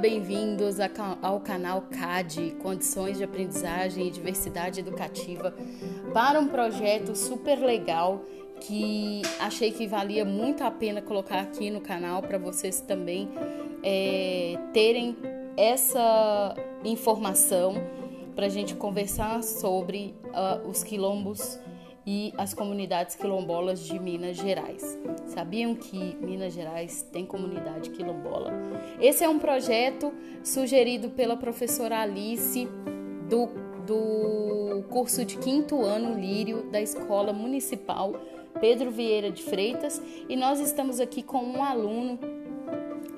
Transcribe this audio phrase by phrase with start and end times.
[0.00, 0.76] Bem-vindos
[1.20, 5.54] ao canal CAD Condições de Aprendizagem e Diversidade Educativa
[6.14, 8.24] para um projeto super legal
[8.62, 13.28] que achei que valia muito a pena colocar aqui no canal para vocês também
[13.82, 15.18] é, terem
[15.54, 17.74] essa informação
[18.34, 21.58] para a gente conversar sobre uh, os quilombos
[22.06, 24.98] e as comunidades quilombolas de Minas Gerais.
[25.26, 28.52] Sabiam que Minas Gerais tem comunidade quilombola?
[29.00, 32.66] Esse é um projeto sugerido pela professora Alice
[33.28, 33.48] do,
[33.86, 38.14] do curso de quinto ano Lírio da Escola Municipal
[38.58, 42.18] Pedro Vieira de Freitas e nós estamos aqui com um aluno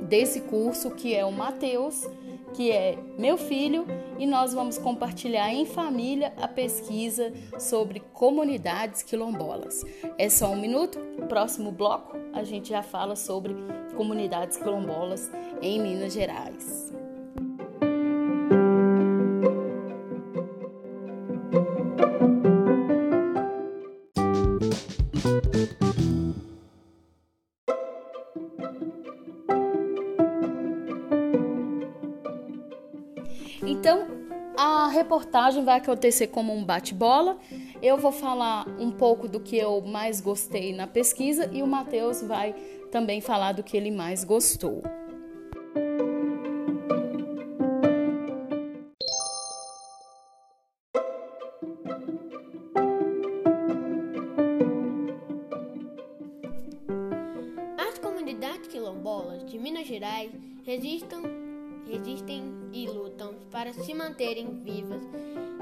[0.02, 2.06] desse curso que é o Matheus
[2.54, 3.86] que é meu filho,
[4.18, 9.84] e nós vamos compartilhar em família a pesquisa sobre comunidades quilombolas.
[10.18, 13.54] É só um minuto, próximo bloco a gente já fala sobre
[13.94, 16.81] comunidades quilombolas em Minas Gerais.
[35.32, 37.38] Reportagem vai acontecer como um bate-bola.
[37.80, 42.20] Eu vou falar um pouco do que eu mais gostei na pesquisa e o Matheus
[42.20, 42.52] vai
[42.90, 44.82] também falar do que ele mais gostou.
[57.78, 60.30] As comunidades quilombolas de Minas Gerais
[60.62, 61.51] resistem
[61.86, 65.02] resistem e lutam para se manterem vivas,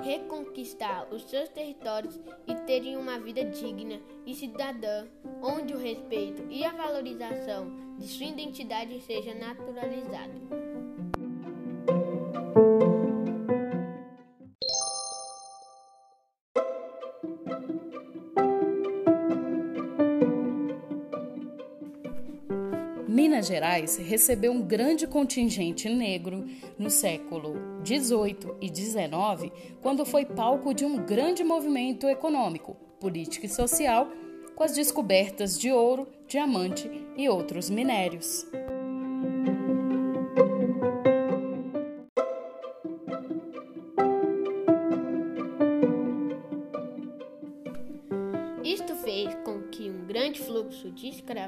[0.02, 5.06] reconquistar os seus territórios e terem uma vida digna e cidadã,
[5.42, 10.69] onde o respeito e a valorização de sua identidade seja naturalizado.
[23.40, 26.44] Minas Gerais recebeu um grande contingente negro
[26.78, 33.48] no século XVIII e XIX, quando foi palco de um grande movimento econômico, político e
[33.48, 34.08] social,
[34.54, 38.46] com as descobertas de ouro, diamante e outros minérios.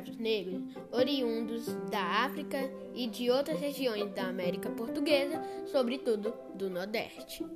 [0.03, 2.59] Escravos negros, oriundos da África
[2.95, 7.47] e de outras regiões da América Portuguesa, sobretudo do Nordeste.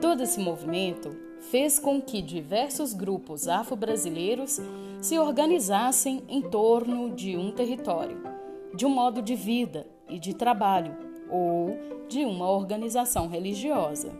[0.00, 1.16] Todo esse movimento
[1.50, 4.60] fez com que diversos grupos afro-brasileiros
[5.00, 8.30] se organizassem em torno de um território
[8.74, 14.10] de um modo de vida e de trabalho ou de uma organização religiosa.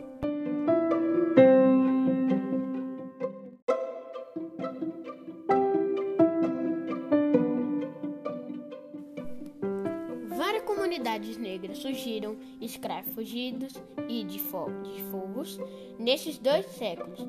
[10.28, 13.74] Várias comunidades negras surgiram, escravos fugidos
[14.08, 15.58] e de, fogos
[15.98, 17.26] nesses dois séculos.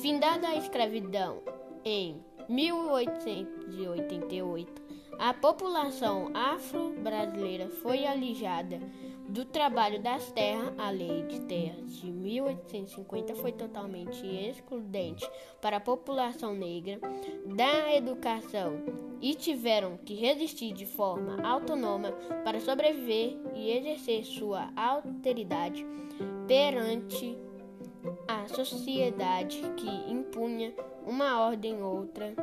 [0.00, 1.42] Findada a escravidão
[1.84, 4.82] em 1888,
[5.18, 8.80] a população afro-brasileira foi alijada
[9.28, 10.72] do trabalho das terras.
[10.78, 15.28] A Lei de Terras de 1850 foi totalmente excludente
[15.60, 16.98] para a população negra
[17.46, 18.74] da educação
[19.20, 22.12] e tiveram que resistir de forma autônoma
[22.44, 25.86] para sobreviver e exercer sua alteridade
[26.46, 27.38] perante
[28.26, 30.74] a sociedade que impunha
[31.06, 32.34] uma ordem outra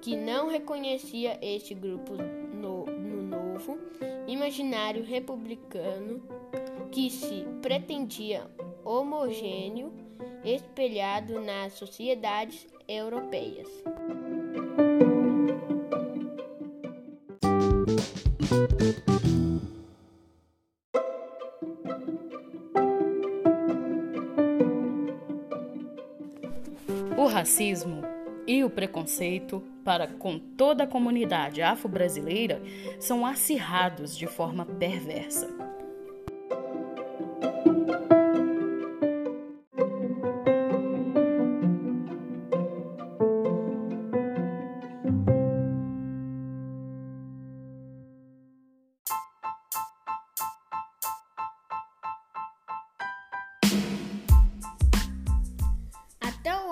[0.00, 3.78] que não reconhecia este grupo no, no novo
[4.26, 6.22] imaginário republicano
[6.90, 8.48] que se pretendia
[8.84, 9.92] homogêneo,
[10.44, 13.68] espelhado nas sociedades europeias.
[27.16, 28.13] O racismo
[28.46, 32.60] e o preconceito para com toda a comunidade afro-brasileira
[32.98, 35.63] são acirrados de forma perversa.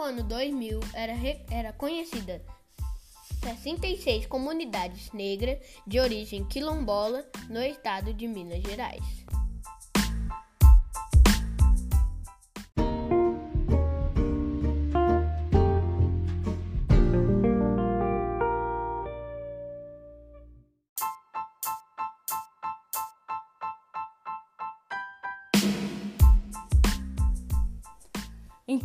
[0.02, 1.14] Ano 2000 era,
[1.50, 2.43] era conhecida
[3.43, 9.22] 66 comunidades negras de origem quilombola no estado de Minas Gerais.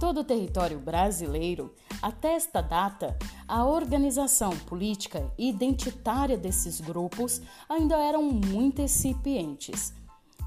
[0.08, 7.98] Todo o território brasileiro, até esta data, a organização política e identitária desses grupos ainda
[7.98, 9.94] eram muito incipientes.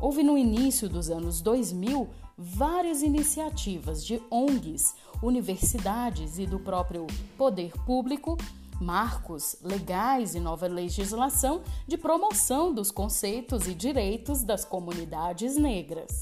[0.00, 2.08] Houve no início dos anos 2000
[2.38, 7.06] várias iniciativas de ONGs, universidades e do próprio
[7.36, 8.38] poder público,
[8.80, 16.18] marcos legais e nova legislação de promoção dos conceitos e direitos das comunidades negras.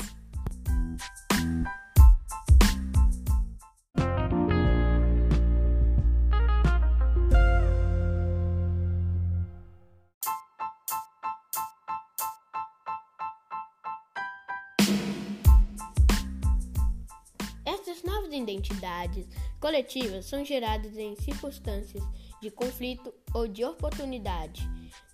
[18.69, 19.27] Identidades
[19.61, 22.03] coletivas são geradas em circunstâncias
[22.41, 24.69] de conflito ou de oportunidade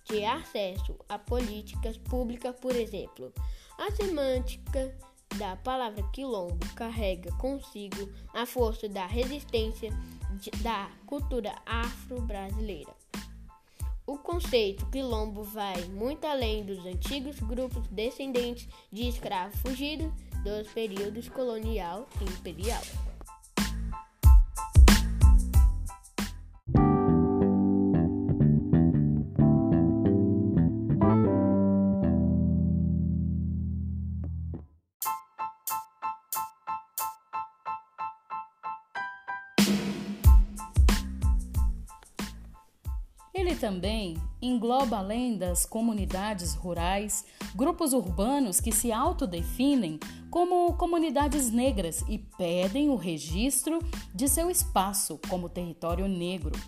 [0.05, 3.33] de acesso a políticas públicas, por exemplo.
[3.77, 4.95] A semântica
[5.37, 9.91] da palavra quilombo carrega consigo a força da resistência
[10.61, 12.93] da cultura afro-brasileira.
[14.05, 20.11] O conceito quilombo vai muito além dos antigos grupos descendentes de escravos fugidos
[20.43, 22.83] dos períodos colonial e imperial.
[43.45, 49.99] Ele também engloba, além das comunidades rurais, grupos urbanos que se autodefinem
[50.31, 53.77] como comunidades negras e pedem o registro
[54.15, 56.59] de seu espaço como território negro.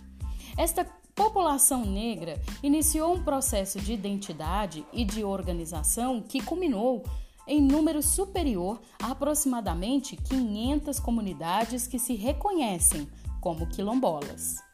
[0.56, 0.84] Esta
[1.16, 7.02] população negra iniciou um processo de identidade e de organização que culminou
[7.44, 13.08] em número superior a aproximadamente 500 comunidades que se reconhecem
[13.40, 14.67] como quilombolas.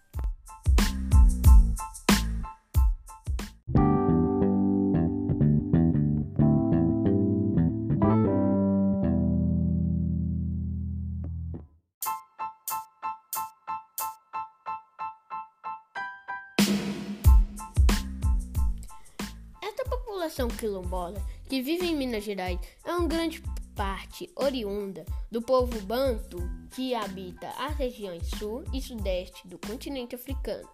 [20.34, 23.40] População quilombola que vive em Minas Gerais é uma grande
[23.76, 26.38] parte oriunda do povo banto
[26.74, 30.68] que habita as regiões sul e sudeste do continente africano.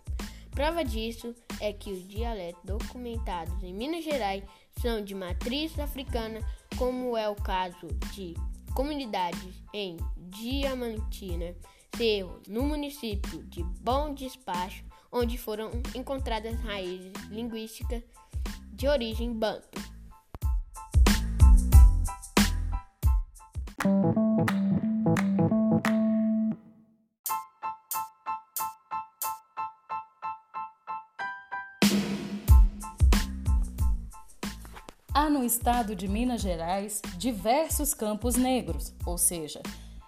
[0.50, 4.42] Prova disso é que os dialetos documentados em Minas Gerais
[4.80, 6.40] são de matriz africana,
[6.76, 8.34] como é o caso de
[8.74, 11.54] comunidades em Diamantina,
[11.96, 18.02] Cerro, no município de Bom Despacho, onde foram encontradas raízes linguísticas
[18.80, 19.78] de origem banto.
[35.12, 39.60] Há no estado de Minas Gerais diversos campos negros, ou seja,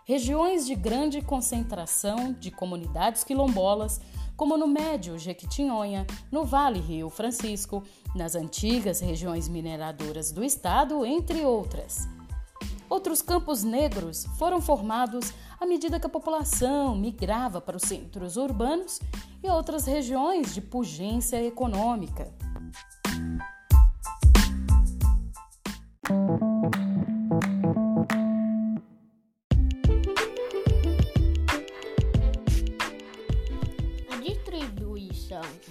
[0.07, 4.01] regiões de grande concentração de comunidades quilombolas
[4.37, 7.83] como no Médio Jequitinhonha, no Vale Rio Francisco,
[8.15, 12.09] nas antigas regiões mineradoras do estado, entre outras.
[12.89, 19.01] Outros campos negros foram formados à medida que a população migrava para os centros urbanos
[19.43, 22.31] e outras regiões de pugência econômica.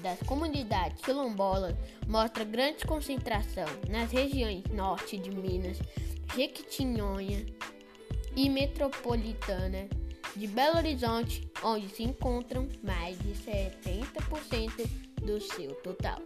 [0.01, 1.75] Das comunidades quilombolas
[2.07, 5.77] mostra grande concentração nas regiões norte de Minas,
[6.35, 7.45] Jequitinhonha
[8.35, 9.87] e metropolitana
[10.35, 14.89] de Belo Horizonte, onde se encontram mais de 70%
[15.21, 16.19] do seu total.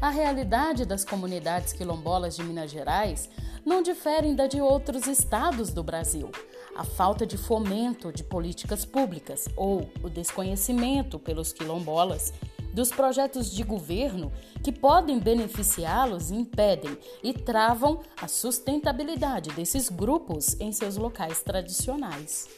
[0.00, 3.30] A realidade das comunidades quilombolas de Minas Gerais
[3.64, 6.30] não diferem da de outros estados do Brasil.
[6.76, 12.32] A falta de fomento de políticas públicas ou o desconhecimento pelos quilombolas
[12.72, 20.72] dos projetos de governo que podem beneficiá-los impedem e travam a sustentabilidade desses grupos em
[20.72, 22.48] seus locais tradicionais.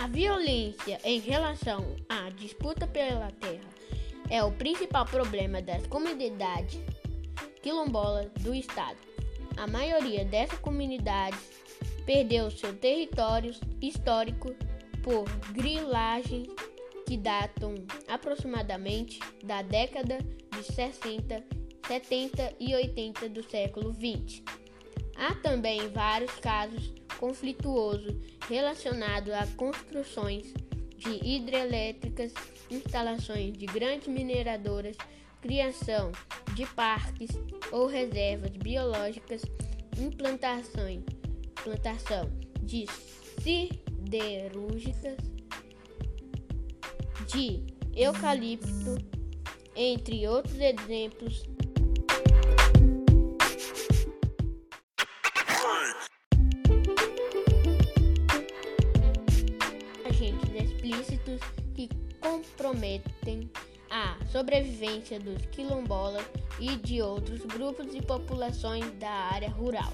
[0.00, 3.68] A violência em relação à disputa pela terra
[4.30, 6.78] é o principal problema das comunidades
[7.60, 8.96] quilombolas do estado.
[9.56, 11.40] A maioria dessas comunidades
[12.06, 13.52] perdeu seu território
[13.82, 14.54] histórico
[15.02, 16.46] por grilagens
[17.04, 17.74] que datam
[18.06, 20.18] aproximadamente da década
[20.52, 21.44] de 60,
[21.88, 24.44] 70 e 80 do século 20.
[25.16, 28.14] Há também vários casos conflituosos
[28.48, 30.52] relacionados a construções
[30.96, 32.32] de hidrelétricas,
[32.70, 34.96] instalações de grandes mineradoras,
[35.40, 36.10] criação
[36.54, 37.30] de parques
[37.70, 39.42] ou reservas biológicas,
[39.98, 41.04] implantações,
[41.62, 42.30] plantação
[42.62, 42.86] de
[43.42, 45.16] siderúrgicas,
[47.26, 47.62] de
[47.94, 48.96] eucalipto,
[49.76, 51.44] entre outros exemplos
[64.38, 66.24] sobrevivência dos quilombolas
[66.60, 69.92] e de outros grupos e populações da área rural.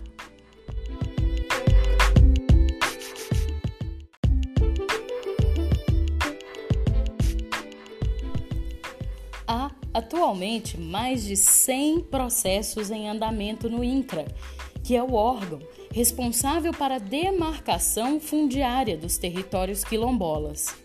[9.47, 14.27] Há atualmente mais de 100 processos em andamento no INCRA,
[14.83, 15.61] que é o órgão
[15.91, 20.84] responsável para a demarcação fundiária dos territórios quilombolas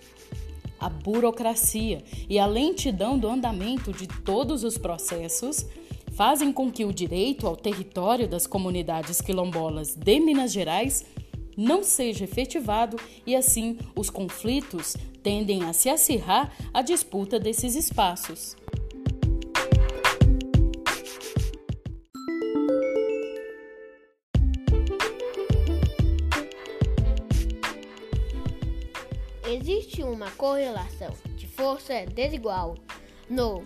[0.80, 5.66] a burocracia e a lentidão do andamento de todos os processos
[6.12, 11.06] fazem com que o direito ao território das comunidades quilombolas de Minas Gerais
[11.56, 18.56] não seja efetivado e assim os conflitos tendem a se acirrar a disputa desses espaços.
[29.52, 32.76] Existe uma correlação de força desigual
[33.28, 33.64] no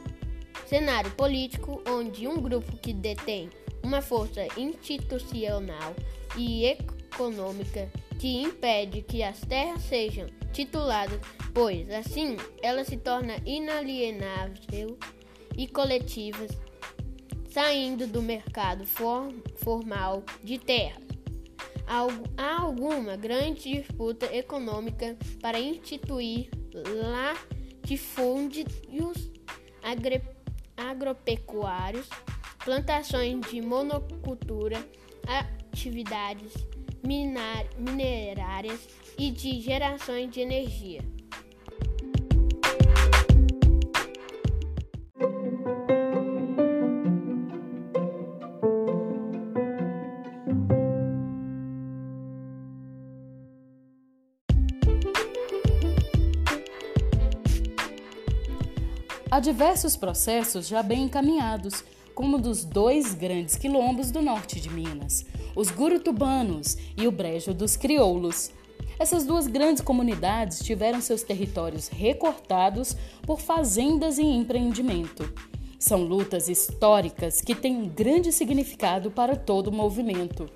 [0.66, 3.50] cenário político, onde um grupo que detém
[3.84, 5.94] uma força institucional
[6.38, 11.20] e econômica que impede que as terras sejam tituladas,
[11.54, 14.98] pois assim ela se torna inalienável
[15.58, 16.52] e coletivas,
[17.50, 18.86] saindo do mercado
[19.58, 21.02] formal de terras
[21.88, 26.50] há alguma grande disputa econômica para instituir
[27.82, 29.32] latifúndios
[30.78, 32.10] agropecuários,
[32.63, 34.84] plantações de monocultura,
[35.28, 36.54] atividades
[37.04, 38.88] minerárias
[39.18, 41.12] e de gerações de energia.
[59.44, 61.84] Diversos processos já bem encaminhados,
[62.16, 67.76] como dos dois grandes quilombos do norte de Minas, os gurutubanos e o brejo dos
[67.76, 68.52] crioulos.
[68.98, 75.30] Essas duas grandes comunidades tiveram seus territórios recortados por fazendas e empreendimento.
[75.78, 80.50] São lutas históricas que têm um grande significado para todo o movimento.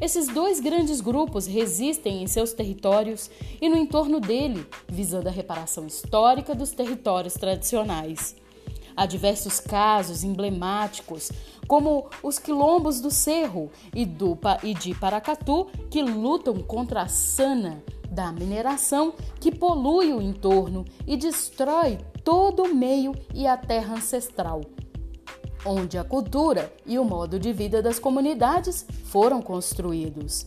[0.00, 5.86] Esses dois grandes grupos resistem em seus territórios e no entorno dele, visando a reparação
[5.86, 8.36] histórica dos territórios tradicionais.
[8.94, 11.30] Há diversos casos emblemáticos,
[11.66, 17.82] como os quilombos do Cerro e, do, e de Paracatu, que lutam contra a sana
[18.10, 24.62] da mineração que polui o entorno e destrói todo o meio e a terra ancestral
[25.64, 30.46] onde a cultura e o modo de vida das comunidades foram construídos.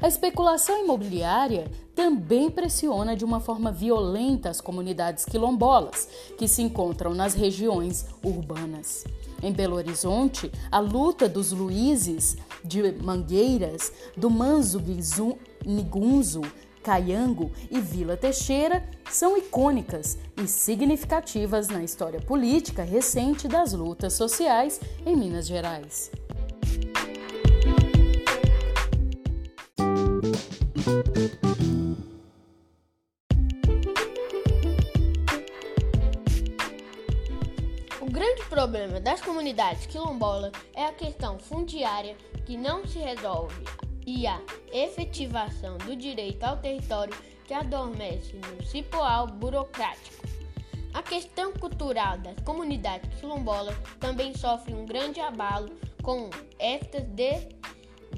[0.00, 7.12] A especulação imobiliária também pressiona de uma forma violenta as comunidades quilombolas, que se encontram
[7.12, 9.04] nas regiões urbanas.
[9.42, 14.80] Em Belo Horizonte, a luta dos Luizes de Mangueiras, do Manzo
[15.66, 16.42] Nigunzo,
[16.82, 24.80] Caiango e Vila Teixeira são icônicas e significativas na história política recente das lutas sociais
[25.04, 26.10] em Minas Gerais.
[38.58, 43.54] problema das comunidades quilombolas é a questão fundiária que não se resolve
[44.08, 44.40] e a
[44.72, 50.26] efetivação do direito ao território que adormece no cipoal burocrático.
[50.94, 55.68] A questão cultural das comunidades quilombolas também sofre um grande abalo
[56.02, 57.50] com esta de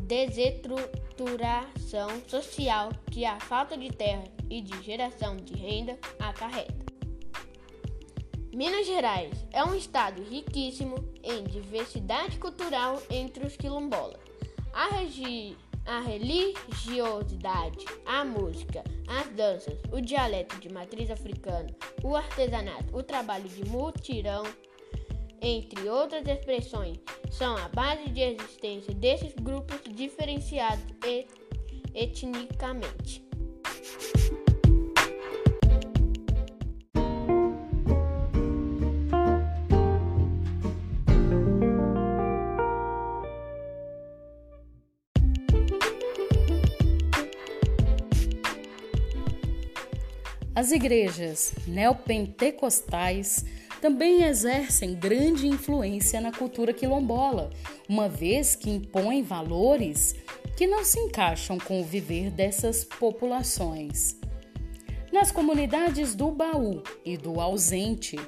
[0.02, 6.86] desestruturação social que a falta de terra e de geração de renda acarreta.
[8.54, 10.94] Minas Gerais é um estado riquíssimo
[11.24, 14.20] em diversidade cultural entre os quilombolas.
[14.72, 15.56] A, regi
[15.90, 21.66] a religiosidade, a música, as danças, o dialeto de matriz africana,
[22.04, 24.44] o artesanato, o trabalho de mutirão,
[25.42, 26.96] entre outras expressões,
[27.28, 30.84] são a base de existência desses grupos diferenciados
[31.92, 33.28] etnicamente.
[50.60, 53.46] As igrejas neopentecostais
[53.80, 57.48] também exercem grande influência na cultura quilombola,
[57.88, 60.14] uma vez que impõem valores
[60.58, 64.16] que não se encaixam com o viver dessas populações.
[65.10, 68.18] Nas comunidades do Baú e do Ausente,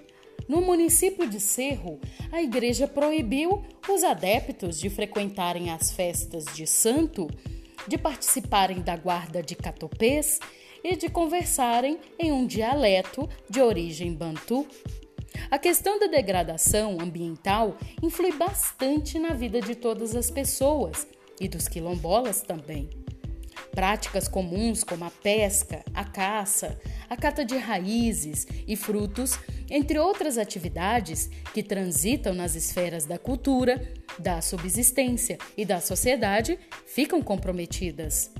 [0.48, 2.00] no município de Cerro,
[2.32, 7.28] a igreja proibiu os adeptos de frequentarem as festas de santo,
[7.86, 10.40] de participarem da guarda de catopês
[10.82, 14.66] e de conversarem em um dialeto de origem bantu.
[15.50, 21.06] A questão da degradação ambiental influi bastante na vida de todas as pessoas
[21.40, 22.88] e dos quilombolas também.
[23.70, 29.38] Práticas comuns como a pesca, a caça, a cata de raízes e frutos,
[29.70, 33.82] entre outras atividades que transitam nas esferas da cultura,
[34.18, 38.30] da subsistência e da sociedade, ficam comprometidas.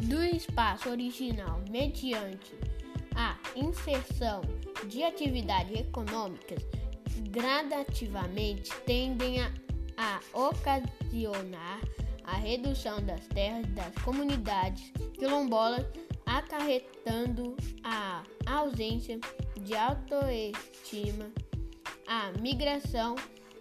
[0.00, 2.54] Do espaço original mediante
[3.14, 4.42] a inserção
[4.86, 6.64] de atividades econômicas
[7.30, 9.52] gradativamente tendem a,
[9.96, 11.80] a ocasionar
[12.24, 15.84] a redução das terras das comunidades quilombolas,
[16.26, 19.18] acarretando a ausência
[19.62, 21.32] de autoestima,
[22.06, 23.16] a migração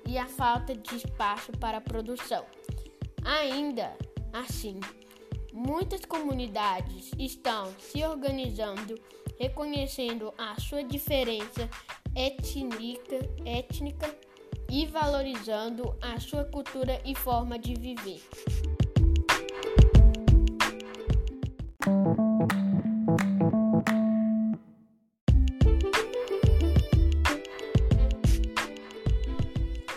[0.05, 2.45] e a falta de espaço para a produção.
[3.23, 3.97] Ainda
[4.33, 4.79] assim,
[5.59, 8.93] Muitas comunidades estão se organizando,
[9.39, 11.67] reconhecendo a sua diferença
[12.15, 14.15] étnica, étnica
[14.69, 18.21] e valorizando a sua cultura e forma de viver.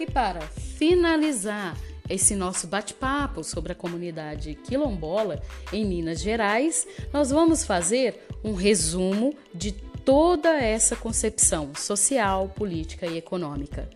[0.00, 1.76] E para finalizar,
[2.10, 5.40] esse nosso bate-papo sobre a comunidade quilombola
[5.72, 9.72] em Minas Gerais, nós vamos fazer um resumo de
[10.04, 13.88] toda essa concepção social, política e econômica.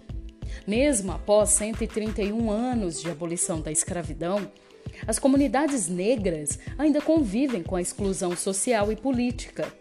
[0.66, 4.50] Mesmo após 131 anos de abolição da escravidão,
[5.06, 9.72] as comunidades negras ainda convivem com a exclusão social e política.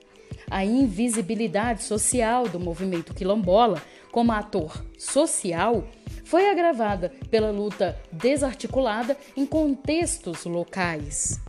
[0.49, 3.81] A invisibilidade social do movimento quilombola
[4.13, 5.85] como ator social
[6.23, 11.41] foi agravada pela luta desarticulada em contextos locais.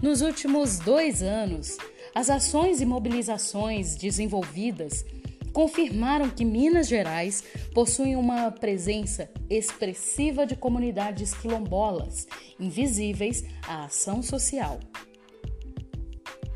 [0.00, 1.78] Nos últimos dois anos,
[2.14, 5.04] as ações e mobilizações desenvolvidas
[5.54, 12.26] confirmaram que Minas Gerais possui uma presença expressiva de comunidades quilombolas,
[12.60, 14.78] invisíveis à ação social.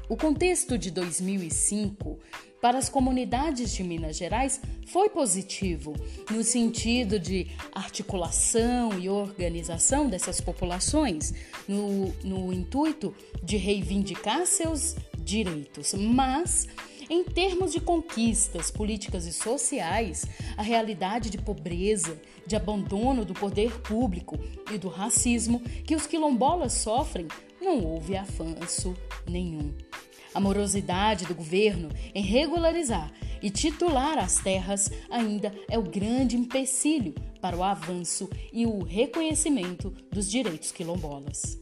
[0.09, 2.19] O contexto de 2005
[2.61, 5.95] para as comunidades de Minas Gerais foi positivo,
[6.31, 11.33] no sentido de articulação e organização dessas populações,
[11.67, 15.95] no, no intuito de reivindicar seus direitos.
[15.95, 16.67] Mas,
[17.09, 23.71] em termos de conquistas políticas e sociais, a realidade de pobreza, de abandono do poder
[23.83, 24.39] público
[24.73, 27.29] e do racismo que os quilombolas sofrem,
[27.61, 28.95] não houve avanço
[29.27, 29.88] nenhum.
[30.35, 33.11] A morosidade do governo em regularizar
[33.43, 39.91] e titular as terras ainda é o grande empecilho para o avanço e o reconhecimento
[40.11, 41.59] dos direitos quilombolas.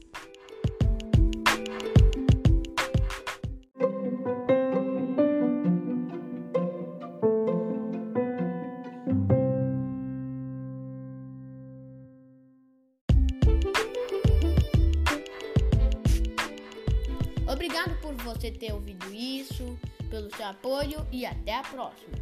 [21.11, 22.17] E até a próxima.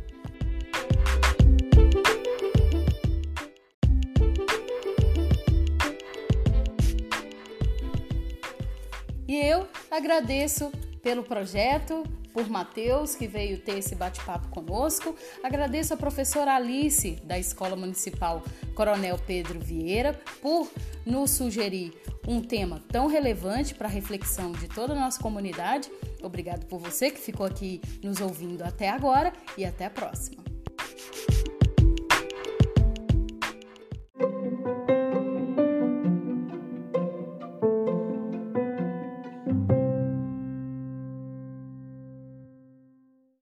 [9.26, 10.70] E eu agradeço
[11.02, 15.16] pelo projeto, por Matheus, que veio ter esse bate-papo conosco.
[15.42, 18.42] Agradeço a professora Alice, da Escola Municipal
[18.74, 20.70] Coronel Pedro Vieira, por
[21.06, 21.92] nos sugerir
[22.26, 25.90] um tema tão relevante para a reflexão de toda a nossa comunidade.
[26.22, 30.43] Obrigado por você que ficou aqui nos ouvindo até agora e até a próxima.